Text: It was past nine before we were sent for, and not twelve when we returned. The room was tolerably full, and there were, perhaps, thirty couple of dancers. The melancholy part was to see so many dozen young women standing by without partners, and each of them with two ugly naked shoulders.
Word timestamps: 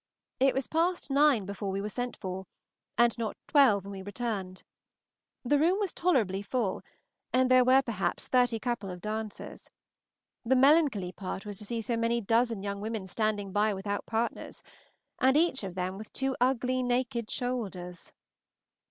It 0.39 0.55
was 0.55 0.65
past 0.65 1.11
nine 1.11 1.45
before 1.45 1.69
we 1.69 1.79
were 1.79 1.87
sent 1.87 2.17
for, 2.17 2.47
and 2.97 3.15
not 3.19 3.37
twelve 3.47 3.83
when 3.85 3.91
we 3.91 4.01
returned. 4.01 4.63
The 5.45 5.59
room 5.59 5.77
was 5.77 5.93
tolerably 5.93 6.41
full, 6.41 6.81
and 7.31 7.51
there 7.51 7.63
were, 7.63 7.83
perhaps, 7.83 8.27
thirty 8.27 8.57
couple 8.59 8.89
of 8.89 8.99
dancers. 8.99 9.69
The 10.43 10.55
melancholy 10.55 11.11
part 11.11 11.45
was 11.45 11.59
to 11.59 11.65
see 11.65 11.81
so 11.81 11.97
many 11.97 12.19
dozen 12.19 12.63
young 12.63 12.81
women 12.81 13.05
standing 13.05 13.51
by 13.51 13.75
without 13.75 14.07
partners, 14.07 14.63
and 15.19 15.37
each 15.37 15.63
of 15.63 15.75
them 15.75 15.99
with 15.99 16.11
two 16.13 16.35
ugly 16.41 16.81
naked 16.81 17.29
shoulders. 17.29 18.11